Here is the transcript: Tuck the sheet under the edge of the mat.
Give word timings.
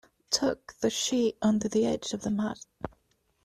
Tuck 0.31 0.73
the 0.79 0.89
sheet 0.89 1.37
under 1.43 1.67
the 1.69 1.85
edge 1.85 2.11
of 2.13 2.21
the 2.23 2.31
mat. 2.31 2.65